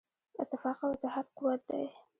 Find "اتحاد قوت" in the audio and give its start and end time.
0.93-1.61